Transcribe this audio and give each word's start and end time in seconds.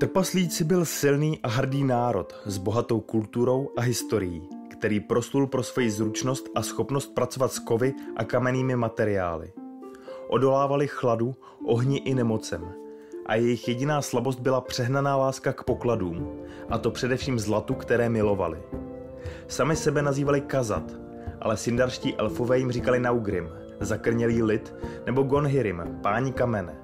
Trpaslíci 0.00 0.64
byl 0.64 0.84
silný 0.84 1.40
a 1.42 1.48
hrdý 1.48 1.84
národ 1.84 2.34
s 2.44 2.58
bohatou 2.58 3.00
kulturou 3.00 3.70
a 3.76 3.80
historií, 3.80 4.48
který 4.70 5.00
proslul 5.00 5.46
pro 5.46 5.62
svoji 5.62 5.90
zručnost 5.90 6.48
a 6.54 6.62
schopnost 6.62 7.14
pracovat 7.14 7.52
s 7.52 7.58
kovy 7.58 7.94
a 8.16 8.24
kamennými 8.24 8.76
materiály. 8.76 9.52
Odolávali 10.28 10.86
chladu, 10.88 11.34
ohni 11.66 11.98
i 11.98 12.14
nemocem 12.14 12.72
a 13.26 13.34
jejich 13.34 13.68
jediná 13.68 14.02
slabost 14.02 14.40
byla 14.40 14.60
přehnaná 14.60 15.16
láska 15.16 15.52
k 15.52 15.64
pokladům, 15.64 16.32
a 16.68 16.78
to 16.78 16.90
především 16.90 17.38
zlatu, 17.38 17.74
které 17.74 18.08
milovali. 18.08 18.62
Sami 19.48 19.76
sebe 19.76 20.02
nazývali 20.02 20.40
Kazat, 20.40 20.92
ale 21.40 21.56
sindarští 21.56 22.16
elfové 22.16 22.58
jim 22.58 22.72
říkali 22.72 23.00
Naugrim, 23.00 23.48
zakrnělý 23.80 24.42
lid, 24.42 24.74
nebo 25.06 25.22
Gonhirim, 25.22 25.82
páni 26.02 26.32
kamene. 26.32 26.76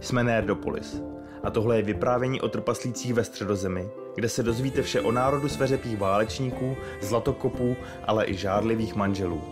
Jsme 0.00 0.24
Nerdopolis, 0.24 1.02
a 1.44 1.50
tohle 1.50 1.76
je 1.76 1.82
vyprávění 1.82 2.40
o 2.40 2.48
trpaslících 2.48 3.14
ve 3.14 3.24
středozemi, 3.24 3.88
kde 4.14 4.28
se 4.28 4.42
dozvíte 4.42 4.82
vše 4.82 5.00
o 5.00 5.12
národu 5.12 5.48
sveřepých 5.48 5.98
válečníků, 5.98 6.76
zlatokopů, 7.00 7.76
ale 8.04 8.26
i 8.26 8.34
žádlivých 8.34 8.94
manželů. 8.94 9.42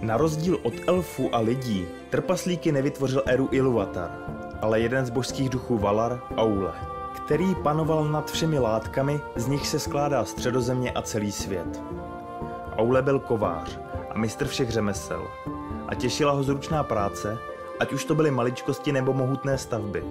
Na 0.00 0.16
rozdíl 0.16 0.58
od 0.62 0.74
elfů 0.86 1.34
a 1.34 1.40
lidí, 1.40 1.86
trpaslíky 2.10 2.72
nevytvořil 2.72 3.22
Eru 3.26 3.48
Iluvatar, 3.52 4.10
ale 4.60 4.80
jeden 4.80 5.06
z 5.06 5.10
božských 5.10 5.48
duchů 5.48 5.78
Valar, 5.78 6.20
Aule, 6.36 6.72
který 7.24 7.54
panoval 7.54 8.04
nad 8.04 8.30
všemi 8.30 8.58
látkami, 8.58 9.20
z 9.36 9.46
nich 9.46 9.66
se 9.66 9.78
skládá 9.78 10.24
středozemě 10.24 10.92
a 10.92 11.02
celý 11.02 11.32
svět. 11.32 11.82
Aule 12.76 13.02
byl 13.02 13.18
kovář 13.18 13.78
a 14.10 14.18
mistr 14.18 14.46
všech 14.46 14.70
řemesel 14.70 15.28
a 15.88 15.94
těšila 15.94 16.32
ho 16.32 16.42
zručná 16.42 16.82
práce, 16.82 17.38
ať 17.80 17.92
už 17.92 18.04
to 18.04 18.14
byly 18.14 18.30
maličkosti 18.30 18.92
nebo 18.92 19.12
mohutné 19.12 19.58
stavby. 19.58 20.04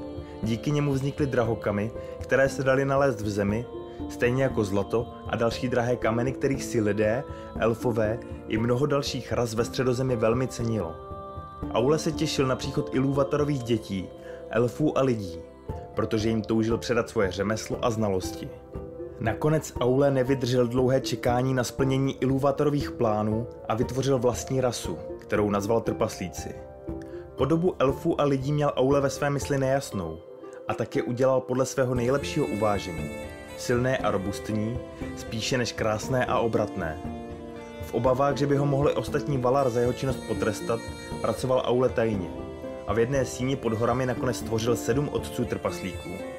Díky 0.43 0.71
němu 0.71 0.93
vznikly 0.93 1.27
drahokamy, 1.27 1.91
které 2.19 2.49
se 2.49 2.63
daly 2.63 2.85
nalézt 2.85 3.21
v 3.21 3.29
zemi, 3.29 3.65
stejně 4.09 4.43
jako 4.43 4.63
zlato 4.63 5.07
a 5.27 5.35
další 5.35 5.67
drahé 5.69 5.95
kameny, 5.95 6.31
kterých 6.31 6.63
si 6.63 6.81
lidé, 6.81 7.23
elfové 7.59 8.19
i 8.47 8.57
mnoho 8.57 8.85
dalších 8.85 9.31
ras 9.31 9.53
ve 9.53 9.65
středozemi 9.65 10.15
velmi 10.15 10.47
cenilo. 10.47 10.95
Aule 11.71 11.99
se 11.99 12.11
těšil 12.11 12.47
na 12.47 12.55
příchod 12.55 12.89
Ilúvatarových 12.95 13.63
dětí, 13.63 14.07
elfů 14.49 14.97
a 14.97 15.01
lidí, 15.01 15.39
protože 15.95 16.29
jim 16.29 16.41
toužil 16.41 16.77
předat 16.77 17.09
svoje 17.09 17.31
řemeslo 17.31 17.77
a 17.81 17.89
znalosti. 17.89 18.49
Nakonec 19.23 19.73
Aule 19.79 20.11
nevydržel 20.11 20.67
dlouhé 20.67 21.01
čekání 21.01 21.53
na 21.53 21.63
splnění 21.63 22.17
Ilúvatorových 22.21 22.91
plánů 22.91 23.47
a 23.67 23.75
vytvořil 23.75 24.19
vlastní 24.19 24.61
rasu, 24.61 24.97
kterou 25.19 25.49
nazval 25.49 25.81
trpaslíci. 25.81 26.55
Podobu 27.35 27.75
elfů 27.79 28.21
a 28.21 28.23
lidí 28.23 28.51
měl 28.51 28.71
Aule 28.75 29.01
ve 29.01 29.09
své 29.09 29.29
mysli 29.29 29.57
nejasnou 29.57 30.17
a 30.67 30.73
také 30.73 31.01
udělal 31.01 31.41
podle 31.41 31.65
svého 31.65 31.95
nejlepšího 31.95 32.45
uvážení. 32.45 33.09
Silné 33.57 33.97
a 33.97 34.11
robustní, 34.11 34.79
spíše 35.17 35.57
než 35.57 35.71
krásné 35.71 36.25
a 36.25 36.39
obratné. 36.39 36.99
V 37.81 37.93
obavách, 37.93 38.37
že 38.37 38.47
by 38.47 38.55
ho 38.55 38.65
mohli 38.65 38.93
ostatní 38.93 39.37
Valar 39.37 39.69
za 39.69 39.79
jeho 39.79 39.93
činnost 39.93 40.19
potrestat, 40.27 40.79
pracoval 41.21 41.63
Aule 41.65 41.89
tajně 41.89 42.29
a 42.87 42.93
v 42.93 42.99
jedné 42.99 43.25
síni 43.25 43.55
pod 43.55 43.73
horami 43.73 44.05
nakonec 44.05 44.37
stvořil 44.37 44.75
sedm 44.75 45.09
otců 45.09 45.45
trpaslíků. 45.45 46.32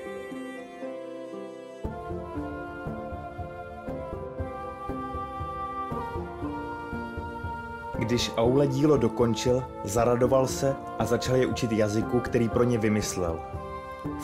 Když 8.05 8.31
Aule 8.37 8.67
dílo 8.67 8.97
dokončil, 8.97 9.63
zaradoval 9.85 10.47
se 10.47 10.77
a 10.99 11.05
začal 11.05 11.37
je 11.37 11.47
učit 11.47 11.73
jazyku, 11.73 12.21
který 12.21 12.49
pro 12.49 12.65
ně 12.65 12.79
vymyslel. 12.79 13.41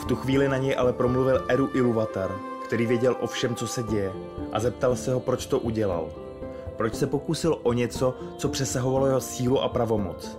V 0.01 0.05
tu 0.05 0.15
chvíli 0.15 0.47
na 0.49 0.57
něj 0.57 0.75
ale 0.77 0.93
promluvil 0.93 1.45
Eru 1.47 1.69
Iluvatar, 1.73 2.31
který 2.65 2.85
věděl 2.85 3.15
o 3.19 3.27
všem, 3.27 3.55
co 3.55 3.67
se 3.67 3.83
děje 3.83 4.13
a 4.53 4.59
zeptal 4.59 4.95
se 4.95 5.13
ho, 5.13 5.19
proč 5.19 5.45
to 5.45 5.59
udělal. 5.59 6.07
Proč 6.77 6.95
se 6.95 7.07
pokusil 7.07 7.59
o 7.63 7.73
něco, 7.73 8.15
co 8.37 8.49
přesahovalo 8.49 9.07
jeho 9.07 9.21
sílu 9.21 9.61
a 9.61 9.69
pravomoc. 9.69 10.37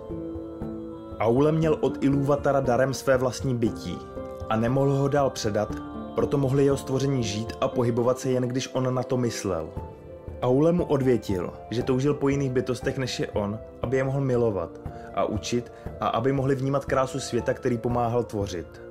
Aule 1.19 1.53
měl 1.53 1.79
od 1.81 2.05
Iluvatara 2.05 2.61
darem 2.61 2.95
své 2.95 3.17
vlastní 3.17 3.55
bytí 3.55 3.99
a 4.49 4.57
nemohl 4.57 4.93
ho 4.93 5.09
dál 5.09 5.31
předat, 5.31 5.69
proto 6.15 6.39
mohli 6.39 6.65
jeho 6.65 6.77
stvoření 6.77 7.25
žít 7.25 7.53
a 7.61 7.69
pohybovat 7.69 8.19
se 8.19 8.31
jen 8.31 8.43
když 8.43 8.69
on 8.73 8.95
na 8.95 9.03
to 9.03 9.17
myslel. 9.17 9.69
Aule 10.43 10.73
mu 10.73 10.85
odvětil, 10.85 11.53
že 11.71 11.83
toužil 11.83 12.15
po 12.15 12.29
jiných 12.29 12.51
bytostech 12.51 12.99
než 12.99 13.21
je 13.21 13.27
on, 13.27 13.59
aby 13.83 13.97
je 13.97 14.05
mohl 14.05 14.21
milovat 14.21 14.71
a 15.15 15.25
učit 15.25 15.73
a 16.01 16.07
aby 16.09 16.33
mohli 16.33 16.55
vnímat 16.55 16.85
krásu 16.85 17.21
světa, 17.21 17.55
který 17.55 17.79
pomáhal 17.79 18.25
tvořit. 18.25 18.83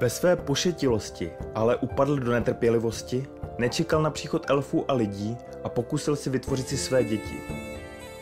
Ve 0.00 0.10
své 0.10 0.36
pošetilosti 0.36 1.30
ale 1.54 1.76
upadl 1.76 2.16
do 2.16 2.32
netrpělivosti, 2.32 3.26
nečekal 3.58 4.02
na 4.02 4.10
příchod 4.10 4.50
elfů 4.50 4.84
a 4.88 4.94
lidí 4.94 5.36
a 5.64 5.68
pokusil 5.68 6.16
si 6.16 6.30
vytvořit 6.30 6.68
si 6.68 6.76
své 6.76 7.04
děti. 7.04 7.36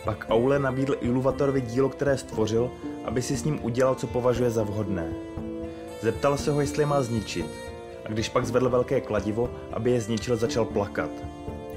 Pak 0.05 0.27
Aule 0.31 0.59
nabídl 0.59 0.97
Iluvatorovi 1.01 1.61
dílo, 1.61 1.89
které 1.89 2.17
stvořil, 2.17 2.71
aby 3.05 3.23
si 3.23 3.37
s 3.37 3.45
ním 3.45 3.65
udělal, 3.65 3.95
co 3.95 4.07
považuje 4.07 4.51
za 4.51 4.63
vhodné. 4.63 5.13
Zeptal 6.01 6.37
se 6.37 6.51
ho, 6.51 6.61
jestli 6.61 6.83
je 6.83 6.87
má 6.87 7.03
zničit, 7.03 7.47
a 8.05 8.09
když 8.09 8.29
pak 8.29 8.47
zvedl 8.47 8.69
velké 8.69 9.01
kladivo, 9.01 9.51
aby 9.73 9.91
je 9.91 10.01
zničil, 10.01 10.37
začal 10.37 10.65
plakat. 10.65 11.11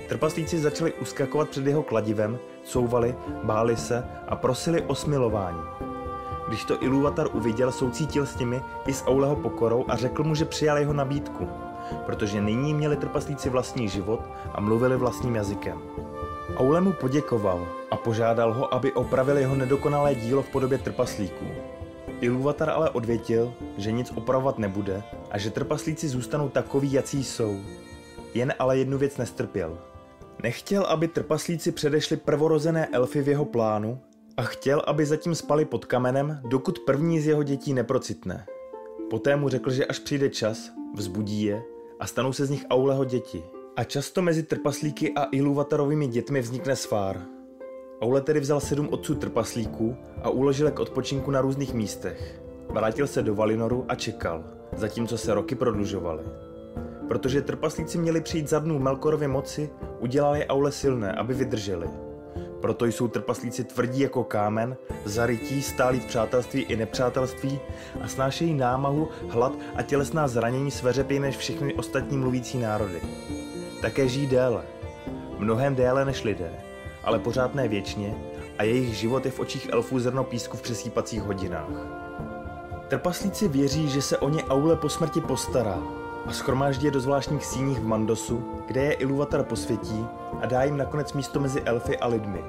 Trpaslíci 0.07 0.59
začali 0.59 0.93
uskakovat 0.93 1.49
před 1.49 1.67
jeho 1.67 1.83
kladivem, 1.83 2.39
couvali, 2.63 3.15
báli 3.43 3.77
se 3.77 4.03
a 4.27 4.35
prosili 4.35 4.81
o 4.81 4.95
smilování. 4.95 5.61
Když 6.47 6.63
to 6.63 6.83
Iluvatar 6.83 7.27
uviděl, 7.33 7.71
soucítil 7.71 8.25
s 8.25 8.37
nimi 8.37 8.61
i 8.85 8.93
s 8.93 9.05
Auleho 9.05 9.35
pokorou 9.35 9.85
a 9.87 9.95
řekl 9.95 10.23
mu, 10.23 10.35
že 10.35 10.45
přijal 10.45 10.77
jeho 10.77 10.93
nabídku, 10.93 11.47
protože 12.05 12.41
nyní 12.41 12.73
měli 12.73 12.97
trpaslíci 12.97 13.49
vlastní 13.49 13.89
život 13.89 14.19
a 14.53 14.61
mluvili 14.61 14.97
vlastním 14.97 15.35
jazykem. 15.35 15.81
Aule 16.55 16.81
mu 16.81 16.93
poděkoval 16.93 17.67
a 17.91 17.97
požádal 17.97 18.53
ho, 18.53 18.73
aby 18.73 18.91
opravil 18.91 19.37
jeho 19.37 19.55
nedokonalé 19.55 20.15
dílo 20.15 20.41
v 20.41 20.49
podobě 20.49 20.77
trpaslíků. 20.77 21.45
Ilúvatar 22.21 22.69
ale 22.69 22.89
odvětil, 22.89 23.53
že 23.77 23.91
nic 23.91 24.13
opravovat 24.15 24.59
nebude 24.59 25.03
a 25.31 25.37
že 25.37 25.51
trpaslíci 25.51 26.09
zůstanou 26.09 26.49
takoví, 26.49 26.93
jací 26.93 27.23
jsou. 27.23 27.57
Jen 28.33 28.53
ale 28.59 28.77
jednu 28.77 28.97
věc 28.97 29.17
nestrpěl. 29.17 29.77
Nechtěl, 30.43 30.83
aby 30.83 31.07
trpaslíci 31.07 31.71
předešli 31.71 32.17
prvorozené 32.17 32.87
elfy 32.87 33.21
v 33.21 33.27
jeho 33.27 33.45
plánu 33.45 33.99
a 34.37 34.41
chtěl, 34.41 34.81
aby 34.87 35.05
zatím 35.05 35.35
spali 35.35 35.65
pod 35.65 35.85
kamenem, 35.85 36.41
dokud 36.49 36.79
první 36.79 37.19
z 37.19 37.27
jeho 37.27 37.43
dětí 37.43 37.73
neprocitne. 37.73 38.45
Poté 39.09 39.35
mu 39.35 39.49
řekl, 39.49 39.71
že 39.71 39.85
až 39.85 39.99
přijde 39.99 40.29
čas, 40.29 40.71
vzbudí 40.95 41.43
je 41.43 41.63
a 41.99 42.07
stanou 42.07 42.33
se 42.33 42.45
z 42.45 42.49
nich 42.49 42.65
Auleho 42.69 43.05
děti. 43.05 43.43
A 43.75 43.83
často 43.83 44.21
mezi 44.21 44.43
trpaslíky 44.43 45.13
a 45.15 45.23
Ilúvatarovými 45.31 46.07
dětmi 46.07 46.41
vznikne 46.41 46.75
svár. 46.75 47.21
Aule 48.01 48.21
tedy 48.21 48.39
vzal 48.39 48.59
sedm 48.59 48.89
otců 48.91 49.15
trpaslíků 49.15 49.95
a 50.23 50.29
uložil 50.29 50.71
k 50.71 50.79
odpočinku 50.79 51.31
na 51.31 51.41
různých 51.41 51.73
místech. 51.73 52.41
Vrátil 52.69 53.07
se 53.07 53.21
do 53.21 53.35
Valinoru 53.35 53.85
a 53.89 53.95
čekal, 53.95 54.43
zatímco 54.75 55.17
se 55.17 55.33
roky 55.33 55.55
prodlužovaly. 55.55 56.23
Protože 57.07 57.41
trpaslíci 57.41 57.97
měli 57.97 58.21
přijít 58.21 58.49
za 58.49 58.59
dnů 58.59 58.79
Melkorově 58.79 59.27
moci, 59.27 59.69
udělal 59.99 60.35
je 60.35 60.47
Aule 60.47 60.71
silné, 60.71 61.11
aby 61.11 61.33
vydrželi. 61.33 61.87
Proto 62.61 62.85
jsou 62.85 63.07
trpaslíci 63.07 63.63
tvrdí 63.63 63.99
jako 63.99 64.23
kámen, 64.23 64.77
zarytí, 65.05 65.61
stálí 65.61 65.99
v 65.99 66.05
přátelství 66.05 66.61
i 66.61 66.75
nepřátelství 66.75 67.59
a 68.01 68.07
snášejí 68.07 68.53
námahu, 68.53 69.09
hlad 69.29 69.53
a 69.75 69.81
tělesná 69.81 70.27
zranění 70.27 70.71
sveřepěji 70.71 71.19
než 71.19 71.37
všechny 71.37 71.73
ostatní 71.73 72.17
mluvící 72.17 72.57
národy. 72.57 73.01
Také 73.81 74.07
žijí 74.07 74.27
déle. 74.27 74.63
Mnohem 75.37 75.75
déle 75.75 76.05
než 76.05 76.23
lidé, 76.23 76.51
ale 77.03 77.19
pořád 77.19 77.55
ne 77.55 77.67
věčně 77.67 78.15
a 78.57 78.63
jejich 78.63 78.95
život 78.95 79.25
je 79.25 79.31
v 79.31 79.39
očích 79.39 79.69
elfů 79.71 79.99
zrno 79.99 80.23
písku 80.23 80.57
v 80.57 80.61
přesýpacích 80.61 81.21
hodinách. 81.21 81.97
Trpaslíci 82.87 83.47
věří, 83.47 83.89
že 83.89 84.01
se 84.01 84.17
o 84.17 84.29
ně 84.29 84.43
Aule 84.43 84.75
po 84.75 84.89
smrti 84.89 85.21
postará 85.21 86.06
a 86.27 86.33
schromáždí 86.33 86.85
je 86.85 86.91
do 86.91 86.99
zvláštních 86.99 87.45
síních 87.45 87.79
v 87.79 87.85
Mandosu, 87.85 88.43
kde 88.65 88.83
je 88.83 88.93
Iluvatar 88.93 89.43
posvětí 89.43 90.05
a 90.41 90.45
dá 90.45 90.63
jim 90.63 90.77
nakonec 90.77 91.13
místo 91.13 91.39
mezi 91.39 91.61
elfy 91.61 91.97
a 91.97 92.07
lidmi. 92.07 92.43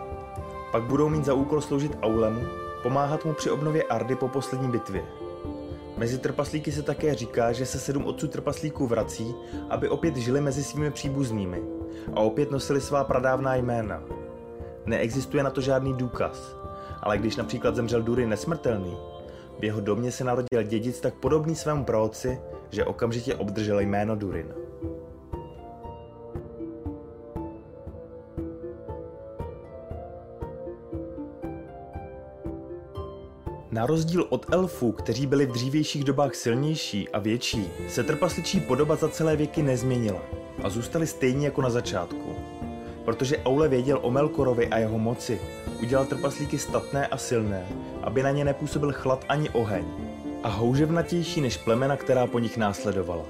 Pak 0.73 0.83
budou 0.83 1.09
mít 1.09 1.25
za 1.25 1.35
úkol 1.35 1.61
sloužit 1.61 1.99
Aulemu, 2.03 2.41
pomáhat 2.83 3.25
mu 3.25 3.33
při 3.33 3.51
obnově 3.51 3.83
Ardy 3.83 4.17
po 4.17 4.29
poslední 4.29 4.71
bitvě. 4.71 5.05
Mezi 5.97 6.19
trpaslíky 6.19 6.73
se 6.73 6.83
také 6.83 7.15
říká, 7.15 7.53
že 7.53 7.67
se 7.67 7.79
sedm 7.79 8.07
otců 8.07 8.29
trpaslíků 8.29 8.87
vrací, 8.87 9.35
aby 9.71 9.89
opět 9.89 10.17
žili 10.17 10.41
mezi 10.41 10.65
svými 10.65 10.91
příbuznými 10.91 11.63
a 12.15 12.21
opět 12.21 12.51
nosili 12.51 12.81
svá 12.81 13.05
pradávná 13.05 13.55
jména. 13.55 14.03
Neexistuje 14.87 15.43
na 15.43 15.51
to 15.51 15.61
žádný 15.61 15.95
důkaz, 15.95 16.57
ale 17.03 17.19
když 17.19 17.37
například 17.37 17.77
zemřel 17.77 18.03
Dury 18.03 18.27
nesmrtelný, 18.27 18.97
v 19.59 19.65
jeho 19.65 19.81
domě 19.81 20.13
se 20.13 20.25
narodil 20.25 20.63
dědic 20.63 21.01
tak 21.01 21.15
podobný 21.15 21.55
svému 21.55 21.85
praotci, 21.85 22.41
že 22.71 22.85
okamžitě 22.85 23.35
obdržel 23.35 23.81
jméno 23.81 24.17
Durin. 24.17 24.55
Na 33.71 33.87
rozdíl 33.87 34.27
od 34.29 34.47
elfů, 34.53 34.93
kteří 34.93 35.27
byli 35.27 35.47
v 35.47 35.53
dřívějších 35.53 36.05
dobách 36.05 36.35
silnější 36.35 37.09
a 37.09 37.19
větší, 37.19 37.71
se 37.89 38.05
trpasličí 38.05 38.61
podoba 38.61 38.97
za 38.97 39.09
celé 39.09 39.37
věky 39.37 39.63
nezměnila 39.63 40.21
a 40.63 40.69
zůstali 40.69 41.07
stejní 41.07 41.45
jako 41.45 41.63
na 41.63 41.71
začátku. 41.71 42.37
Protože 43.05 43.39
Aule 43.39 43.69
věděl 43.69 43.99
o 44.03 44.11
Melkorovi 44.11 44.69
a 44.69 44.79
jeho 44.79 44.99
moci, 44.99 45.41
udělal 45.83 46.07
trpaslíky 46.07 46.59
statné 46.59 47.07
a 47.07 47.17
silné, 47.17 47.67
aby 48.03 48.23
na 48.23 48.31
ně 48.31 48.45
nepůsobil 48.45 48.93
chlad 48.93 49.25
ani 49.29 49.51
oheň. 49.51 49.85
A 50.43 50.49
houževnatější 50.49 51.41
než 51.41 51.57
plemena, 51.57 51.97
která 51.97 52.27
po 52.27 52.39
nich 52.39 52.57
následovala. 52.57 53.25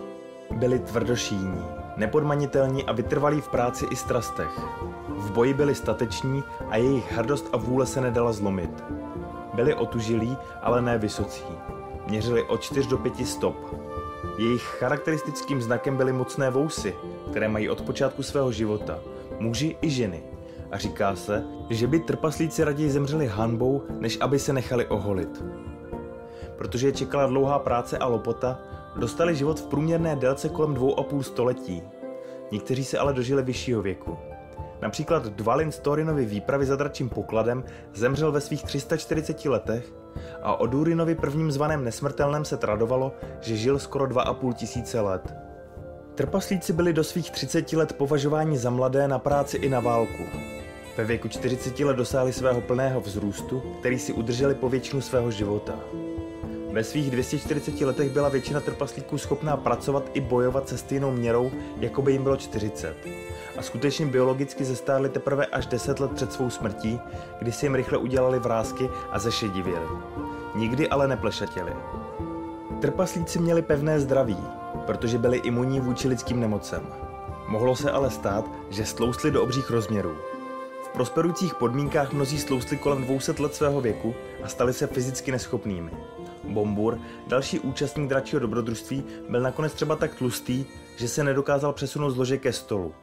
Byli 0.50 0.78
tvrdošíní, 0.78 1.64
nepodmanitelní 1.96 2.84
a 2.84 2.93
vytrvalí 2.93 3.40
v 3.40 3.49
práci 3.49 3.87
i 3.90 3.96
strastech. 3.96 4.60
V 5.08 5.31
boji 5.31 5.55
byli 5.55 5.75
stateční 5.75 6.43
a 6.70 6.76
jejich 6.76 7.12
hrdost 7.12 7.49
a 7.52 7.56
vůle 7.56 7.87
se 7.87 8.00
nedala 8.00 8.32
zlomit. 8.32 8.84
Byli 9.55 9.75
otužilí, 9.75 10.37
ale 10.62 10.82
ne 10.82 10.99
vysocí. 10.99 11.44
Měřili 12.06 12.43
od 12.43 12.62
4 12.62 12.88
do 12.88 12.99
5 12.99 13.26
stop. 13.26 13.56
Jejich 14.38 14.62
charakteristickým 14.62 15.62
znakem 15.62 15.96
byly 15.96 16.12
mocné 16.12 16.50
vousy, 16.50 16.94
které 17.31 17.49
mají 17.49 17.70
od 17.70 17.81
počátku 17.81 18.22
svého 18.22 18.52
života, 18.52 18.99
muži 19.38 19.76
i 19.82 19.90
ženy. 19.90 20.22
A 20.70 20.78
říká 20.78 21.16
se, 21.16 21.44
že 21.70 21.87
by 21.87 22.00
trpaslíci 22.00 22.64
raději 22.64 22.90
zemřeli 22.90 23.26
hanbou, 23.26 23.82
než 23.99 24.19
aby 24.20 24.38
se 24.38 24.52
nechali 24.52 24.87
oholit. 24.87 25.44
Protože 26.58 26.88
je 26.88 26.93
čekala 26.93 27.26
dlouhá 27.26 27.58
práce 27.58 27.99
a 27.99 28.06
lopota, 28.06 28.58
dostali 28.96 29.37
život 29.37 29.60
v 29.60 29.66
průměrné 29.66 30.16
délce 30.16 30.49
kolem 30.49 30.75
dvou 30.75 30.99
a 30.99 31.02
půl 31.02 31.22
století. 31.22 31.82
Někteří 32.50 32.84
se 32.84 32.99
ale 32.99 33.12
dožili 33.12 33.43
vyššího 33.43 33.82
věku. 33.82 34.19
Například 34.82 35.26
Dvalin 35.26 35.72
z 35.72 35.78
Torinovi 35.78 36.25
výpravy 36.25 36.66
za 36.66 36.76
dračím 36.76 37.08
pokladem 37.08 37.64
zemřel 37.94 38.32
ve 38.32 38.40
svých 38.40 38.62
340 38.62 39.44
letech 39.44 39.93
a 40.43 40.60
o 40.60 40.66
Durinovi 40.66 41.14
prvním 41.14 41.52
zvaném 41.52 41.84
nesmrtelném 41.84 42.44
se 42.44 42.56
tradovalo, 42.56 43.12
že 43.40 43.56
žil 43.56 43.78
skoro 43.78 44.06
2,5 44.06 44.52
tisíce 44.52 45.00
let. 45.00 45.34
Trpaslíci 46.14 46.72
byli 46.72 46.93
do 46.93 47.05
svých 47.05 47.31
30 47.31 47.72
let 47.72 47.93
považováni 47.93 48.58
za 48.58 48.70
mladé 48.70 49.08
na 49.08 49.19
práci 49.19 49.56
i 49.56 49.69
na 49.69 49.81
válku. 49.81 50.22
Ve 50.96 51.05
věku 51.05 51.28
40 51.28 51.81
let 51.81 51.96
dosáhli 51.96 52.32
svého 52.32 52.60
plného 52.60 53.00
vzrůstu, 53.00 53.62
který 53.81 53.99
si 53.99 54.12
udrželi 54.12 54.55
po 54.55 54.69
většinu 54.69 55.00
svého 55.00 55.31
života. 55.31 55.75
Ve 56.73 56.85
svých 56.85 57.11
240 57.11 57.81
letech 57.81 58.11
byla 58.11 58.29
většina 58.29 58.61
trpaslíků 58.61 59.19
schopná 59.19 59.56
pracovat 59.56 60.11
i 60.15 60.20
bojovat 60.20 60.69
se 60.69 60.79
stejnou 60.79 61.11
měrou, 61.11 61.50
jako 61.81 62.03
by 62.03 62.12
jim 62.12 62.23
bylo 62.23 62.37
40. 62.37 62.97
A 63.56 63.62
skutečně 63.62 64.06
biologicky 64.06 64.65
zestárli 64.65 65.09
teprve 65.09 65.47
až 65.47 65.67
10 65.67 66.00
let 66.00 66.11
před 66.12 66.32
svou 66.32 66.50
smrtí, 66.50 67.00
kdy 67.38 67.53
si 67.53 67.67
jim 67.67 67.75
rychle 67.75 67.99
udělali 67.99 68.38
vrázky 68.38 68.88
a 69.11 69.19
zešedivěli. 69.19 69.87
Nikdy 70.55 70.88
ale 70.88 71.09
neplešatěli. 71.09 71.73
Trpaslíci 72.81 73.38
měli 73.38 73.62
pevné 73.62 74.00
zdraví, 74.00 74.38
protože 74.87 75.19
byli 75.19 75.37
imunní 75.38 75.81
vůči 75.81 76.09
lidským 76.09 76.41
nemocem. 76.41 76.87
Mohlo 77.49 77.76
se 77.76 77.91
ale 77.91 78.11
stát, 78.11 78.50
že 78.70 78.87
stloustli 78.87 79.31
do 79.31 79.43
obřích 79.43 79.70
rozměrů. 79.70 80.17
V 80.82 80.88
prosperujících 80.88 81.55
podmínkách 81.55 82.12
mnozí 82.12 82.38
stloustli 82.38 82.76
kolem 82.76 83.03
200 83.03 83.35
let 83.38 83.55
svého 83.55 83.81
věku 83.81 84.15
a 84.44 84.49
stali 84.49 84.73
se 84.73 84.87
fyzicky 84.87 85.32
neschopnými. 85.32 85.91
Bombur, 86.44 86.99
další 87.26 87.61
účastník 87.61 88.08
dračího 88.08 88.40
dobrodružství, 88.40 89.05
byl 89.29 89.40
nakonec 89.40 89.73
třeba 89.73 89.96
tak 89.96 90.14
tlustý, 90.14 90.64
že 90.96 91.08
se 91.08 91.25
nedokázal 91.25 91.73
přesunout 91.73 92.11
z 92.11 92.17
lože 92.17 92.38
ke 92.38 92.52
stolu 92.52 92.94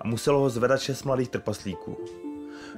a 0.00 0.08
muselo 0.08 0.40
ho 0.40 0.50
zvedat 0.50 0.80
šest 0.80 1.04
mladých 1.04 1.28
trpaslíků. 1.28 1.96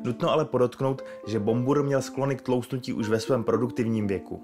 Nutno 0.05 0.31
ale 0.31 0.45
podotknout, 0.45 1.03
že 1.27 1.39
Bombur 1.39 1.83
měl 1.83 2.03
sklony 2.03 2.37
k 2.37 2.43
tloustnutí 2.43 2.93
už 2.93 3.09
ve 3.09 3.21
svém 3.21 3.45
produktivním 3.45 4.07
věku. 4.07 4.43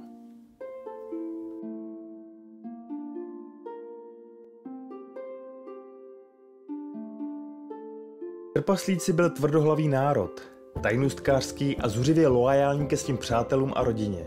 Trpaslíci 8.52 9.12
byl 9.12 9.30
tvrdohlavý 9.30 9.88
národ, 9.88 10.40
tajnůstkářský 10.82 11.76
a 11.76 11.88
zuřivě 11.88 12.28
loajální 12.28 12.86
ke 12.86 12.96
svým 12.96 13.16
přátelům 13.16 13.72
a 13.76 13.84
rodině. 13.84 14.26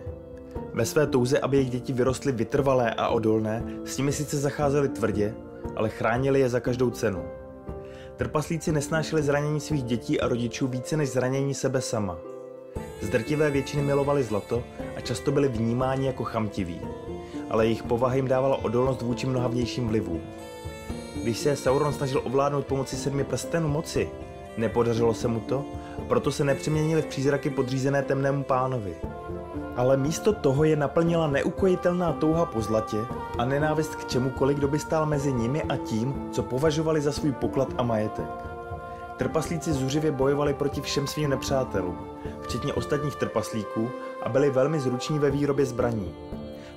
Ve 0.74 0.86
své 0.86 1.08
touze, 1.08 1.40
aby 1.40 1.58
jejich 1.58 1.70
děti 1.70 1.94
vyrostly 1.94 2.32
vytrvalé 2.32 2.94
a 2.94 3.08
odolné, 3.08 3.64
s 3.86 3.98
nimi 3.98 4.12
sice 4.12 4.38
zacházeli 4.38 4.90
tvrdě, 4.90 5.34
ale 5.76 5.90
chránili 5.90 6.40
je 6.40 6.50
za 6.50 6.60
každou 6.60 6.90
cenu. 6.90 7.26
Trpaslíci 8.18 8.72
nesnášeli 8.72 9.24
zranění 9.24 9.60
svých 9.60 9.84
dětí 9.84 10.22
a 10.22 10.28
rodičů 10.28 10.68
více 10.68 10.98
než 10.98 11.10
zranění 11.10 11.54
sebe 11.54 11.82
sama. 11.82 12.18
Zdrtivé 13.02 13.52
většiny 13.52 13.84
milovali 13.84 14.24
zlato 14.24 14.64
a 14.98 15.02
často 15.02 15.32
byli 15.32 15.48
vnímáni 15.48 16.08
jako 16.08 16.24
chamtiví, 16.24 16.82
ale 17.50 17.66
jejich 17.66 17.84
povaha 17.84 18.16
jim 18.16 18.28
dávala 18.28 18.64
odolnost 18.64 19.02
vůči 19.02 19.28
mnoha 19.28 19.48
vnějším 19.48 19.88
vlivům. 19.88 20.22
Když 21.24 21.38
se 21.38 21.56
Sauron 21.56 21.94
snažil 21.94 22.22
ovládnout 22.24 22.66
pomocí 22.66 22.96
sedmi 22.96 23.24
prstenů 23.24 23.68
moci, 23.68 24.10
nepodařilo 24.58 25.14
se 25.14 25.28
mu 25.28 25.40
to, 25.40 25.66
proto 26.08 26.32
se 26.32 26.44
nepřeměnili 26.44 27.02
v 27.02 27.06
přízraky 27.06 27.50
podřízené 27.50 28.04
temnému 28.04 28.44
pánovi. 28.44 28.96
Ale 29.76 29.98
místo 29.98 30.34
toho 30.34 30.64
je 30.64 30.76
naplnila 30.76 31.28
neukojitelná 31.28 32.14
touha 32.14 32.46
po 32.46 32.62
zlatě 32.62 32.98
a 33.38 33.46
nenávist 33.46 33.96
k 33.96 34.08
čemukoliv, 34.08 34.58
kdo 34.58 34.68
by 34.68 34.80
stál 34.80 35.06
mezi 35.06 35.34
nimi 35.34 35.64
a 35.64 35.78
tím, 35.78 36.30
co 36.32 36.44
považovali 36.44 37.02
za 37.02 37.12
svůj 37.12 37.32
poklad 37.32 37.74
a 37.78 37.84
majetek. 37.84 38.26
Trpaslíci 39.18 39.74
zuřivě 39.74 40.12
bojovali 40.12 40.54
proti 40.54 40.82
všem 40.82 41.08
svým 41.08 41.30
nepřátelům, 41.30 41.98
včetně 42.42 42.74
ostatních 42.74 43.16
trpaslíků, 43.16 43.90
a 44.24 44.30
byli 44.30 44.50
velmi 44.50 44.80
zruční 44.80 45.20
ve 45.20 45.32
výrobě 45.32 45.66
zbraní. 45.66 46.16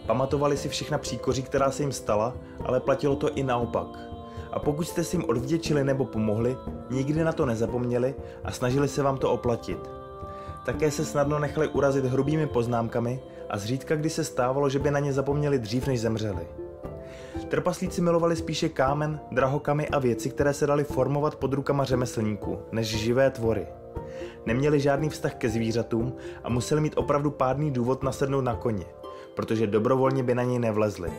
Pamatovali 0.07 0.57
si 0.57 0.69
všechna 0.69 0.99
příkoří, 0.99 1.43
která 1.43 1.71
se 1.71 1.83
jim 1.83 1.93
stala, 1.93 2.35
ale 2.65 2.81
platilo 2.81 3.17
to 3.17 3.31
i 3.31 3.43
naopak. 3.43 4.14
A 4.55 4.59
pokud 4.59 4.85
jste 4.85 5.05
si 5.05 5.17
jim 5.17 5.25
odvděčili 5.29 5.85
nebo 5.85 6.05
pomohli, 6.05 6.57
nikdy 6.91 7.25
na 7.25 7.33
to 7.33 7.47
nezapomněli 7.47 8.15
a 8.45 8.53
snažili 8.53 8.89
se 8.89 9.03
vám 9.03 9.19
to 9.19 9.31
oplatit. 9.31 9.79
Také 10.65 10.91
se 10.91 11.05
snadno 11.05 11.39
nechali 11.39 11.69
urazit 11.69 12.05
hrubými 12.05 12.47
poznámkami 12.47 13.21
a 13.51 13.59
zřídka 13.59 13.97
kdy 13.97 14.11
se 14.11 14.25
stávalo, 14.25 14.69
že 14.69 14.79
by 14.79 14.91
na 14.91 14.99
ně 14.99 15.13
zapomněli 15.13 15.59
dřív, 15.59 15.87
než 15.87 16.01
zemřeli. 16.01 16.47
Trpaslíci 17.49 18.01
milovali 18.01 18.37
spíše 18.37 18.69
kámen, 18.69 19.21
drahokamy 19.31 19.89
a 19.89 19.99
věci, 19.99 20.31
které 20.31 20.55
se 20.55 20.67
daly 20.67 20.85
formovat 20.85 21.37
pod 21.37 21.53
rukama 21.53 21.85
řemeslníků, 21.85 22.59
než 22.73 22.87
živé 22.87 23.31
tvory. 23.31 23.67
Neměli 24.47 24.81
žádný 24.81 25.09
vztah 25.09 25.35
ke 25.35 25.49
zvířatům 25.49 26.13
a 26.45 26.49
museli 26.49 26.81
mít 26.81 26.97
opravdu 26.97 27.31
pádný 27.31 27.71
důvod 27.71 28.03
nasednout 28.03 28.45
na 28.45 28.55
koně, 28.55 28.87
protože 29.35 29.67
dobrovolně 29.67 30.23
by 30.23 30.35
na 30.35 30.43
něj 30.43 30.59
nevlezli. 30.59 31.13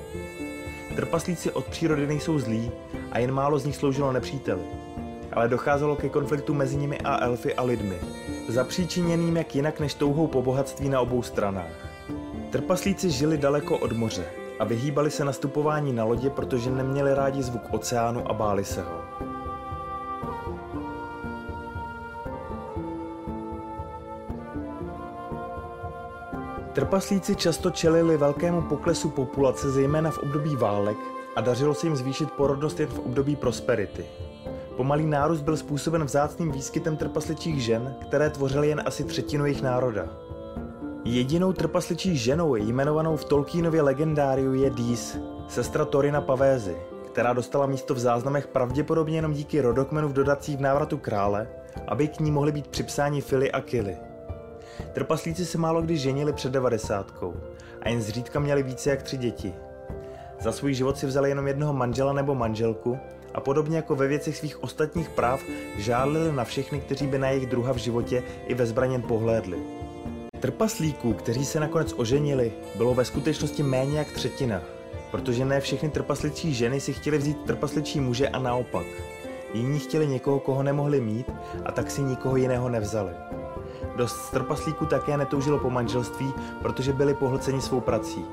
Trpaslíci 0.95 1.51
od 1.51 1.65
přírody 1.65 2.07
nejsou 2.07 2.39
zlí 2.39 2.71
a 3.11 3.19
jen 3.19 3.31
málo 3.31 3.59
z 3.59 3.65
nich 3.65 3.75
sloužilo 3.75 4.11
nepříteli. 4.11 4.61
Ale 5.33 5.47
docházelo 5.47 5.95
ke 5.95 6.09
konfliktu 6.09 6.53
mezi 6.53 6.77
nimi 6.77 6.97
a 6.97 7.25
elfy 7.25 7.55
a 7.55 7.63
lidmi, 7.63 7.97
zapříčiněným 8.47 9.37
jak 9.37 9.55
jinak 9.55 9.79
než 9.79 9.93
touhou 9.93 10.27
po 10.27 10.41
bohatství 10.41 10.89
na 10.89 11.01
obou 11.01 11.21
stranách. 11.21 11.89
Trpaslíci 12.49 13.11
žili 13.11 13.37
daleko 13.37 13.77
od 13.77 13.91
moře 13.91 14.25
a 14.59 14.63
vyhýbali 14.63 15.11
se 15.11 15.25
nastupování 15.25 15.93
na 15.93 16.03
lodě, 16.03 16.29
protože 16.29 16.69
neměli 16.69 17.13
rádi 17.13 17.43
zvuk 17.43 17.73
oceánu 17.73 18.31
a 18.31 18.33
báli 18.33 18.65
se 18.65 18.81
ho. 18.81 19.04
Trpaslíci 26.75 27.35
často 27.35 27.69
čelili 27.69 28.17
velkému 28.17 28.61
poklesu 28.61 29.09
populace, 29.09 29.71
zejména 29.71 30.11
v 30.11 30.17
období 30.17 30.55
válek, 30.55 30.97
a 31.35 31.41
dařilo 31.41 31.73
se 31.73 31.87
jim 31.87 31.95
zvýšit 31.95 32.31
porodnost 32.31 32.79
jen 32.79 32.89
v 32.89 32.99
období 32.99 33.35
prosperity. 33.35 34.05
Pomalý 34.77 35.05
nárůst 35.05 35.41
byl 35.41 35.57
způsoben 35.57 36.03
vzácným 36.03 36.51
výskytem 36.51 36.97
trpasličích 36.97 37.63
žen, 37.63 37.95
které 38.01 38.29
tvořily 38.29 38.67
jen 38.67 38.81
asi 38.85 39.03
třetinu 39.03 39.45
jejich 39.45 39.61
národa. 39.61 40.07
Jedinou 41.05 41.53
trpasličí 41.53 42.17
ženou 42.17 42.55
jmenovanou 42.55 43.15
v 43.15 43.25
Tolkienově 43.25 43.81
legendáriu 43.81 44.53
je 44.53 44.69
Dís, 44.69 45.17
sestra 45.47 45.85
Torina 45.85 46.21
Pavézy, 46.21 46.77
která 47.05 47.33
dostala 47.33 47.65
místo 47.65 47.93
v 47.93 47.99
záznamech 47.99 48.47
pravděpodobně 48.47 49.17
jenom 49.17 49.33
díky 49.33 49.61
rodokmenu 49.61 50.07
v 50.07 50.13
dodacích 50.13 50.57
v 50.57 50.61
návratu 50.61 50.97
krále, 50.97 51.47
aby 51.87 52.07
k 52.07 52.19
ní 52.19 52.31
mohly 52.31 52.51
být 52.51 52.67
připsáni 52.67 53.21
Fily 53.21 53.51
a 53.51 53.61
Kily. 53.61 53.97
Trpaslíci 54.93 55.45
se 55.45 55.57
málo 55.57 55.81
kdy 55.81 55.97
ženili 55.97 56.33
před 56.33 56.51
devadesátkou 56.51 57.33
a 57.81 57.89
jen 57.89 58.01
zřídka 58.01 58.39
měli 58.39 58.63
více 58.63 58.89
jak 58.89 59.03
tři 59.03 59.17
děti. 59.17 59.53
Za 60.39 60.51
svůj 60.51 60.73
život 60.73 60.97
si 60.97 61.05
vzali 61.05 61.29
jenom 61.29 61.47
jednoho 61.47 61.73
manžela 61.73 62.13
nebo 62.13 62.35
manželku 62.35 62.99
a 63.33 63.41
podobně 63.41 63.75
jako 63.75 63.95
ve 63.95 64.07
věcech 64.07 64.37
svých 64.37 64.63
ostatních 64.63 65.09
práv 65.09 65.43
žádlili 65.77 66.31
na 66.31 66.43
všechny, 66.43 66.79
kteří 66.79 67.07
by 67.07 67.19
na 67.19 67.29
jejich 67.29 67.45
druha 67.45 67.73
v 67.73 67.77
životě 67.77 68.23
i 68.47 68.53
ve 68.53 68.65
zbraněn 68.65 69.01
pohlédli. 69.01 69.57
Trpaslíků, 70.39 71.13
kteří 71.13 71.45
se 71.45 71.59
nakonec 71.59 71.93
oženili, 71.97 72.51
bylo 72.77 72.93
ve 72.93 73.05
skutečnosti 73.05 73.63
méně 73.63 73.97
jak 73.97 74.11
třetina, 74.11 74.61
protože 75.11 75.45
ne 75.45 75.61
všechny 75.61 75.89
trpasličí 75.89 76.53
ženy 76.53 76.79
si 76.79 76.93
chtěli 76.93 77.17
vzít 77.17 77.45
trpasličí 77.45 77.99
muže 77.99 78.29
a 78.29 78.39
naopak. 78.39 78.85
Jiní 79.53 79.79
chtěli 79.79 80.07
někoho, 80.07 80.39
koho 80.39 80.63
nemohli 80.63 81.01
mít 81.01 81.31
a 81.65 81.71
tak 81.71 81.91
si 81.91 82.01
nikoho 82.01 82.35
jiného 82.35 82.69
nevzali. 82.69 83.11
Dost 83.95 84.29
trpaslíků 84.31 84.85
také 84.85 85.17
netoužilo 85.17 85.59
po 85.59 85.69
manželství, 85.69 86.33
protože 86.61 86.93
byli 86.93 87.13
pohlceni 87.13 87.61
svou 87.61 87.81
prací. 87.81 88.25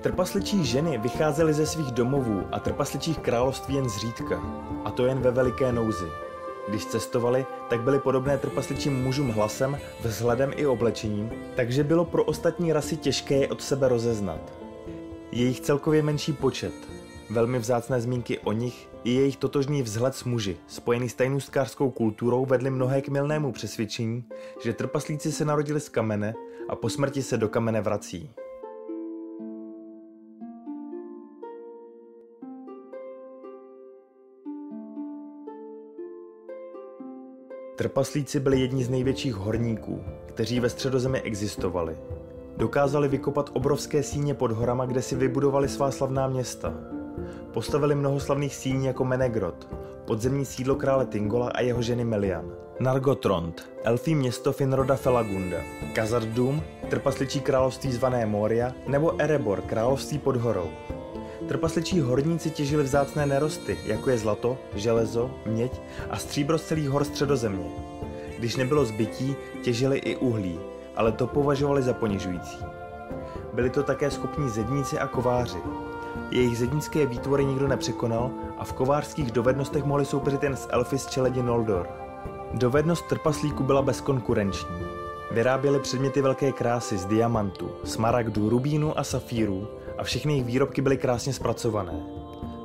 Trpasličí 0.00 0.64
ženy 0.64 0.98
vycházely 0.98 1.54
ze 1.54 1.66
svých 1.66 1.90
domovů 1.90 2.42
a 2.52 2.60
trpasličích 2.60 3.18
království 3.18 3.74
jen 3.74 3.88
zřídka, 3.88 4.40
a 4.84 4.90
to 4.90 5.06
jen 5.06 5.20
ve 5.20 5.30
veliké 5.30 5.72
nouzi. 5.72 6.06
Když 6.68 6.86
cestovali, 6.86 7.46
tak 7.68 7.80
byly 7.80 7.98
podobné 7.98 8.38
trpasličím 8.38 9.02
mužům 9.02 9.30
hlasem, 9.30 9.78
vzhledem 10.00 10.52
i 10.56 10.66
oblečením, 10.66 11.30
takže 11.56 11.84
bylo 11.84 12.04
pro 12.04 12.24
ostatní 12.24 12.72
rasy 12.72 12.96
těžké 12.96 13.34
je 13.34 13.48
od 13.48 13.62
sebe 13.62 13.88
rozeznat. 13.88 14.40
Jejich 15.32 15.60
celkově 15.60 16.02
menší 16.02 16.32
počet, 16.32 16.74
velmi 17.30 17.58
vzácné 17.58 18.00
zmínky 18.00 18.38
o 18.38 18.52
nich 18.52 18.88
i 19.04 19.10
jejich 19.10 19.36
totožný 19.36 19.82
vzhled 19.82 20.14
s 20.14 20.24
muži, 20.24 20.56
spojený 20.66 21.08
s 21.08 21.14
tajnůstkářskou 21.14 21.90
kulturou, 21.90 22.46
vedly 22.46 22.70
mnohé 22.70 23.02
k 23.02 23.08
milnému 23.08 23.52
přesvědčení, 23.52 24.24
že 24.64 24.72
trpaslíci 24.72 25.32
se 25.32 25.44
narodili 25.44 25.80
z 25.80 25.88
kamene 25.88 26.34
a 26.68 26.76
po 26.76 26.88
smrti 26.88 27.22
se 27.22 27.36
do 27.36 27.48
kamene 27.48 27.80
vrací. 27.80 28.30
Trpaslíci 37.76 38.40
byli 38.40 38.60
jedni 38.60 38.84
z 38.84 38.90
největších 38.90 39.34
horníků, 39.34 40.04
kteří 40.26 40.60
ve 40.60 40.68
středozemi 40.68 41.20
existovali. 41.20 41.96
Dokázali 42.56 43.08
vykopat 43.08 43.50
obrovské 43.52 44.02
síně 44.02 44.34
pod 44.34 44.50
horama, 44.52 44.86
kde 44.86 45.02
si 45.02 45.16
vybudovali 45.16 45.68
svá 45.68 45.90
slavná 45.90 46.28
města. 46.28 46.95
Postavili 47.56 47.94
mnoho 47.94 48.20
slavných 48.20 48.54
síní 48.54 48.86
jako 48.86 49.04
Menegrot, 49.04 49.68
podzemní 50.06 50.44
sídlo 50.44 50.74
krále 50.74 51.06
Tingola 51.06 51.50
a 51.54 51.60
jeho 51.60 51.82
ženy 51.82 52.04
Melian. 52.04 52.52
Nargotrond, 52.80 53.70
elfí 53.84 54.14
město 54.14 54.52
Finroda 54.52 54.96
Felagunda, 54.96 55.56
Kazardum, 55.92 56.62
trpasličí 56.90 57.40
království 57.40 57.92
zvané 57.92 58.26
Moria, 58.26 58.72
nebo 58.86 59.22
Erebor, 59.22 59.60
království 59.60 60.18
pod 60.18 60.36
horou. 60.36 60.70
Trpasličí 61.48 62.00
horníci 62.00 62.50
těžili 62.50 62.84
vzácné 62.84 63.26
nerosty, 63.26 63.78
jako 63.84 64.10
je 64.10 64.18
zlato, 64.18 64.58
železo, 64.74 65.30
měď 65.46 65.80
a 66.10 66.16
stříbro 66.18 66.58
z 66.58 66.62
celých 66.62 66.90
hor 66.90 67.04
středozemě. 67.04 67.70
Když 68.38 68.56
nebylo 68.56 68.84
zbytí, 68.84 69.36
těžili 69.62 69.98
i 69.98 70.16
uhlí, 70.16 70.60
ale 70.96 71.12
to 71.12 71.26
považovali 71.26 71.82
za 71.82 71.92
ponižující. 71.92 72.58
Byli 73.52 73.70
to 73.70 73.82
také 73.82 74.10
schopní 74.10 74.48
zedníci 74.48 74.98
a 74.98 75.06
kováři. 75.06 75.58
Jejich 76.30 76.58
zednické 76.58 77.06
výtvory 77.06 77.44
nikdo 77.44 77.68
nepřekonal 77.68 78.30
a 78.58 78.64
v 78.64 78.72
kovářských 78.72 79.32
dovednostech 79.32 79.84
mohli 79.84 80.04
soupeřit 80.04 80.42
jen 80.42 80.56
s 80.56 80.68
elfy 80.70 80.98
z 80.98 81.06
čeledi 81.06 81.42
Noldor. 81.42 81.88
Dovednost 82.54 83.06
trpaslíku 83.06 83.62
byla 83.62 83.82
bezkonkurenční. 83.82 84.76
Vyráběli 85.30 85.80
předměty 85.80 86.22
velké 86.22 86.52
krásy 86.52 86.98
z 86.98 87.04
diamantu, 87.04 87.70
smaragdu, 87.84 88.48
rubínu 88.48 88.98
a 88.98 89.04
safíru 89.04 89.68
a 89.98 90.04
všechny 90.04 90.32
jejich 90.32 90.46
výrobky 90.46 90.82
byly 90.82 90.96
krásně 90.96 91.32
zpracované. 91.32 92.02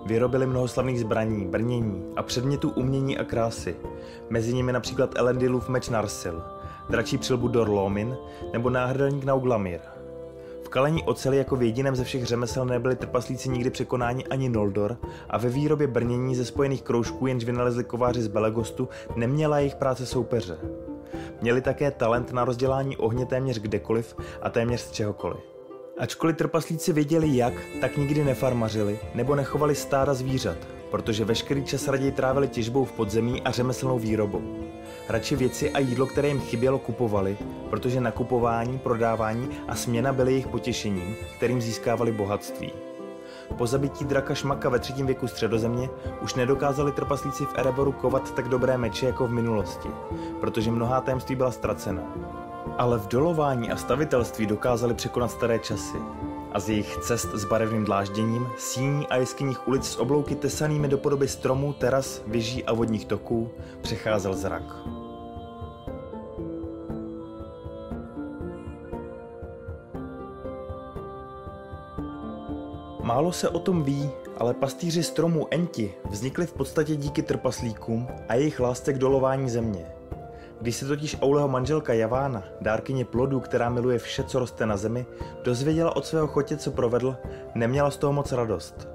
Vyrobili 0.05 0.47
mnoho 0.47 0.67
slavných 0.67 0.99
zbraní, 0.99 1.45
brnění 1.45 2.03
a 2.15 2.23
předmětů 2.23 2.69
umění 2.69 3.17
a 3.17 3.23
krásy, 3.23 3.75
mezi 4.29 4.53
nimi 4.53 4.73
například 4.73 5.15
Elendilův 5.15 5.69
meč 5.69 5.89
Narsil, 5.89 6.43
dračí 6.89 7.17
přilbu 7.17 7.47
Dorlomin 7.47 8.17
nebo 8.53 8.69
náhrdelník 8.69 9.23
Nauglamir. 9.23 9.79
Kalení 10.71 11.03
oceli 11.03 11.37
jako 11.37 11.55
v 11.55 11.63
jediném 11.63 11.95
ze 11.95 12.03
všech 12.03 12.25
řemesel 12.25 12.65
nebyli 12.65 12.95
trpaslíci 12.95 13.49
nikdy 13.49 13.69
překonáni 13.69 14.25
ani 14.25 14.49
Noldor 14.49 14.97
a 15.29 15.37
ve 15.37 15.49
výrobě 15.49 15.87
brnění 15.87 16.35
ze 16.35 16.45
spojených 16.45 16.81
kroužků, 16.81 17.27
jenž 17.27 17.43
vynalezli 17.43 17.83
kováři 17.83 18.21
z 18.21 18.27
Belegostu, 18.27 18.89
neměla 19.15 19.59
jejich 19.59 19.75
práce 19.75 20.05
soupeře. 20.05 20.57
Měli 21.41 21.61
také 21.61 21.91
talent 21.91 22.33
na 22.33 22.45
rozdělání 22.45 22.97
ohně 22.97 23.25
téměř 23.25 23.59
kdekoliv 23.59 24.15
a 24.41 24.49
téměř 24.49 24.81
z 24.81 24.91
čehokoliv. 24.91 25.39
Ačkoliv 25.97 26.37
trpaslíci 26.37 26.93
věděli 26.93 27.37
jak, 27.37 27.53
tak 27.81 27.97
nikdy 27.97 28.23
nefarmařili 28.23 28.99
nebo 29.15 29.35
nechovali 29.35 29.75
stáda 29.75 30.13
zvířat, 30.13 30.57
protože 30.91 31.25
veškerý 31.25 31.63
čas 31.63 31.87
raději 31.87 32.11
trávili 32.11 32.47
těžbou 32.47 32.85
v 32.85 32.91
podzemí 32.91 33.41
a 33.41 33.51
řemeslnou 33.51 33.99
výrobou. 33.99 34.41
Radši 35.11 35.35
věci 35.35 35.71
a 35.71 35.79
jídlo, 35.79 36.05
které 36.05 36.27
jim 36.27 36.39
chybělo, 36.39 36.79
kupovali, 36.79 37.37
protože 37.69 38.01
nakupování, 38.01 38.79
prodávání 38.79 39.49
a 39.67 39.75
směna 39.75 40.13
byly 40.13 40.31
jejich 40.31 40.47
potěšením, 40.47 41.15
kterým 41.37 41.61
získávali 41.61 42.11
bohatství. 42.11 42.71
Po 43.57 43.67
zabití 43.67 44.05
draka 44.05 44.35
Šmaka 44.35 44.69
ve 44.69 44.79
třetím 44.79 45.05
věku 45.05 45.27
středozemě 45.27 45.89
už 46.21 46.35
nedokázali 46.35 46.91
trpaslíci 46.91 47.45
v 47.45 47.57
Ereboru 47.57 47.91
kovat 47.91 48.35
tak 48.35 48.47
dobré 48.49 48.77
meče 48.77 49.05
jako 49.05 49.27
v 49.27 49.31
minulosti, 49.31 49.89
protože 50.41 50.71
mnohá 50.71 51.01
tajemství 51.01 51.35
byla 51.35 51.51
ztracena. 51.51 52.03
Ale 52.77 52.99
v 52.99 53.07
dolování 53.07 53.71
a 53.71 53.77
stavitelství 53.77 54.45
dokázali 54.45 54.93
překonat 54.93 55.31
staré 55.31 55.59
časy 55.59 55.97
a 56.51 56.59
z 56.59 56.69
jejich 56.69 56.97
cest 56.97 57.29
s 57.33 57.45
barevným 57.45 57.85
dlážděním, 57.85 58.47
síní 58.57 59.07
a 59.07 59.17
jeskyních 59.17 59.67
ulic 59.67 59.85
s 59.85 59.99
oblouky 59.99 60.35
tesanými 60.35 60.87
do 60.87 60.97
podoby 60.97 61.27
stromů, 61.27 61.73
teras, 61.73 62.21
věží 62.27 62.65
a 62.65 62.73
vodních 62.73 63.05
toků 63.05 63.49
přecházel 63.81 64.33
zrak. 64.33 64.63
Málo 73.03 73.31
se 73.31 73.49
o 73.49 73.59
tom 73.59 73.83
ví, 73.83 74.09
ale 74.37 74.53
pastýři 74.53 75.03
stromů 75.03 75.47
Enti 75.51 75.93
vznikli 76.09 76.45
v 76.45 76.53
podstatě 76.53 76.95
díky 76.95 77.21
trpaslíkům 77.21 78.07
a 78.29 78.35
jejich 78.35 78.59
lásce 78.59 78.93
k 78.93 78.97
dolování 78.97 79.49
země. 79.49 79.85
Když 80.61 80.75
se 80.75 80.87
totiž 80.87 81.17
Auleho 81.21 81.47
manželka 81.47 81.93
Javána, 81.93 82.43
dárkyně 82.61 83.05
plodů, 83.05 83.39
která 83.39 83.69
miluje 83.69 83.99
vše, 83.99 84.23
co 84.23 84.39
roste 84.39 84.65
na 84.65 84.77
zemi, 84.77 85.05
dozvěděla 85.43 85.95
od 85.95 86.05
svého 86.05 86.27
chotě, 86.27 86.57
co 86.57 86.71
provedl, 86.71 87.15
neměla 87.55 87.91
z 87.91 87.97
toho 87.97 88.13
moc 88.13 88.31
radost. 88.31 88.87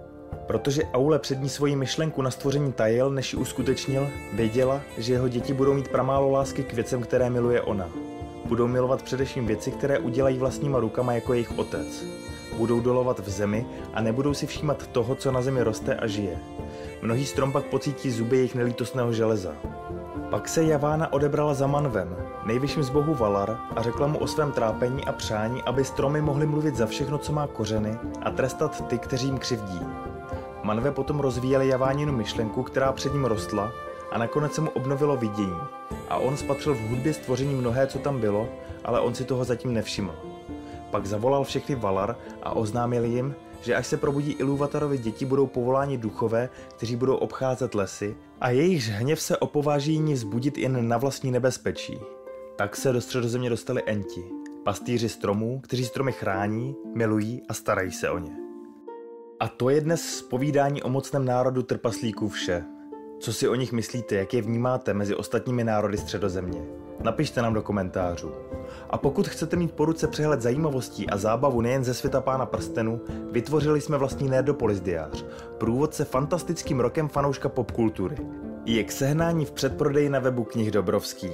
Protože 0.47 0.83
Aule 0.85 1.19
před 1.19 1.41
ní 1.41 1.49
svoji 1.49 1.77
myšlenku 1.77 2.23
na 2.23 2.31
stvoření 2.31 2.73
tajil, 2.73 3.11
než 3.11 3.33
ji 3.33 3.39
uskutečnil, 3.39 4.09
věděla, 4.33 4.81
že 4.99 5.13
jeho 5.13 5.29
děti 5.29 5.53
budou 5.55 5.75
mít 5.75 5.89
pramálo 5.89 6.31
lásky 6.31 6.63
k 6.63 6.73
věcem, 6.73 7.03
které 7.03 7.31
miluje 7.31 7.63
ona. 7.63 7.91
Budou 8.45 8.67
milovat 8.67 9.03
především 9.03 9.47
věci, 9.47 9.71
které 9.71 9.99
udělají 9.99 10.39
vlastníma 10.39 10.81
rukama 10.81 11.13
jako 11.13 11.33
jejich 11.33 11.59
otec. 11.59 12.05
Budou 12.53 12.81
dolovat 12.81 13.19
v 13.19 13.29
zemi 13.29 13.67
a 13.95 14.01
nebudou 14.01 14.35
si 14.35 14.47
všímat 14.47 14.87
toho, 14.87 15.15
co 15.15 15.33
na 15.33 15.43
zemi 15.43 15.63
roste 15.63 15.95
a 15.95 16.07
žije. 16.07 16.39
Mnohý 17.03 17.27
strom 17.27 17.53
pak 17.53 17.65
pocítí 17.65 18.11
zuby 18.11 18.37
jejich 18.37 18.55
nelítostného 18.55 19.13
železa. 19.13 19.53
Pak 20.31 20.49
se 20.49 20.65
Javána 20.65 21.13
odebrala 21.13 21.55
za 21.55 21.67
Manvem, 21.67 22.17
nejvyšším 22.47 22.83
z 22.83 22.91
bohu 22.91 23.15
Valar, 23.15 23.59
a 23.77 23.83
řekla 23.83 24.07
mu 24.07 24.19
o 24.19 24.27
svém 24.27 24.53
trápení 24.53 25.05
a 25.05 25.13
přání, 25.13 25.63
aby 25.63 25.85
stromy 25.85 26.23
mohly 26.23 26.47
mluvit 26.47 26.77
za 26.77 26.87
všechno, 26.87 27.19
co 27.19 27.33
má 27.33 27.47
kořeny, 27.47 27.99
a 28.23 28.31
trestat 28.31 28.89
ty, 28.89 28.99
kteří 28.99 29.27
jim 29.27 29.39
křivdí. 29.39 29.81
Manve 30.63 30.91
potom 30.91 31.21
rozvíjeli 31.21 31.69
Javáninu 31.69 32.13
myšlenku, 32.13 32.63
která 32.63 32.93
před 32.93 33.13
ním 33.13 33.25
rostla, 33.25 33.73
a 34.13 34.19
nakonec 34.19 34.55
se 34.55 34.61
mu 34.61 34.71
obnovilo 34.71 35.17
vidění. 35.17 35.61
A 36.09 36.17
on 36.17 36.37
spatřil 36.37 36.75
v 36.75 36.89
hudbě 36.89 37.15
stvoření 37.15 37.55
mnohé, 37.55 37.87
co 37.87 37.99
tam 37.99 38.21
bylo, 38.21 38.49
ale 38.85 39.01
on 39.01 39.15
si 39.15 39.25
toho 39.25 39.45
zatím 39.45 39.75
nevšiml. 39.75 40.15
Pak 40.91 41.07
zavolal 41.07 41.45
všechny 41.45 41.75
Valar 41.75 42.17
a 42.43 42.57
oznámil 42.57 43.05
jim, 43.05 43.35
že 43.61 43.75
až 43.75 43.87
se 43.87 43.97
probudí 43.97 44.33
Ilúvatarovi 44.33 44.99
děti, 44.99 45.25
budou 45.25 45.47
povoláni 45.47 45.99
duchové, 45.99 46.49
kteří 46.69 46.97
budou 46.97 47.15
obcházet 47.15 47.75
lesy 47.75 48.17
a 48.41 48.51
jejichž 48.51 48.89
hněv 48.89 49.21
se 49.21 49.37
opováží 49.37 49.93
jiní 49.93 50.15
vzbudit 50.15 50.59
jen 50.59 50.89
na 50.89 50.99
vlastní 50.99 51.31
nebezpečí. 51.31 51.99
Tak 52.57 52.77
se 52.77 52.93
do 52.93 53.01
středozemě 53.01 53.51
dostali 53.51 53.83
Enti, 53.87 54.25
pastýři 54.65 55.09
stromů, 55.09 55.61
kteří 55.61 55.85
stromy 55.85 56.13
chrání, 56.13 56.77
milují 56.95 57.43
a 57.49 57.55
starají 57.55 57.93
se 57.93 58.11
o 58.11 58.19
ně. 58.19 58.33
A 59.41 59.49
to 59.49 59.71
je 59.71 59.81
dnes 59.81 60.17
zpovídání 60.17 60.83
o 60.83 60.89
mocném 60.89 61.25
národu 61.25 61.63
trpaslíků 61.63 62.29
vše. 62.29 62.65
Co 63.19 63.33
si 63.33 63.49
o 63.49 63.55
nich 63.55 63.73
myslíte, 63.73 64.15
jak 64.15 64.35
je 64.35 64.43
vnímáte 64.43 64.95
mezi 64.95 65.15
ostatními 65.15 65.65
národy 65.65 65.99
středozemě? 65.99 66.86
Napište 67.03 67.43
nám 67.43 67.55
do 67.55 67.63
komentářů. 67.63 68.33
A 68.91 68.99
pokud 68.99 69.29
chcete 69.29 69.57
mít 69.57 69.73
po 69.73 69.85
ruce 69.85 70.09
přehled 70.09 70.43
zajímavostí 70.43 71.11
a 71.11 71.17
zábavu 71.17 71.61
nejen 71.61 71.85
ze 71.85 71.95
světa 71.95 72.21
pána 72.21 72.47
prstenu, 72.47 73.01
vytvořili 73.31 73.81
jsme 73.81 73.99
vlastní 73.99 74.29
Nerdopolis 74.29 74.81
diář, 74.81 75.25
průvodce 75.59 76.05
fantastickým 76.05 76.81
rokem 76.81 77.09
fanouška 77.09 77.49
popkultury. 77.49 78.17
Je 78.65 78.85
k 78.85 78.93
sehnání 78.93 79.45
v 79.45 79.53
předprodeji 79.53 80.09
na 80.09 80.19
webu 80.19 80.45
knih 80.45 80.71
Dobrovský. 80.71 81.31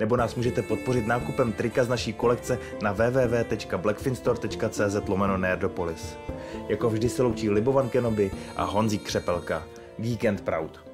Nebo 0.00 0.16
nás 0.16 0.34
můžete 0.34 0.62
podpořit 0.62 1.06
nákupem 1.06 1.52
trika 1.52 1.84
z 1.84 1.88
naší 1.88 2.12
kolekce 2.12 2.58
na 2.82 2.92
www.blackfinstore.cz 2.92 5.08
lomeno 5.08 5.38
Nerdopolis. 5.38 6.16
Jako 6.68 6.90
vždy 6.90 7.08
se 7.08 7.22
loučí 7.22 7.50
Libovan 7.50 7.88
Kenobi 7.88 8.30
a 8.56 8.64
Honzík 8.64 9.02
Křepelka. 9.02 9.62
Geek 9.98 10.24
and 10.24 10.40
Proud. 10.40 10.89